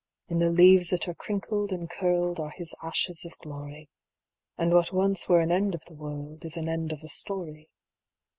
In 0.29 0.39
the 0.39 0.49
leaves 0.49 0.89
that 0.89 1.07
are 1.07 1.13
crinkled 1.13 1.71
and 1.71 1.87
curled 1.87 2.39
Are 2.39 2.49
his 2.49 2.73
ashes 2.81 3.23
of 3.23 3.37
glory, 3.37 3.87
And 4.57 4.73
what 4.73 4.91
once 4.91 5.29
were 5.29 5.41
an 5.41 5.51
end 5.51 5.75
of 5.75 5.85
the 5.85 5.93
world 5.95 6.43
Is 6.43 6.57
an 6.57 6.67
end 6.67 6.91
of 6.91 7.03
a 7.03 7.07
story. 7.07 7.69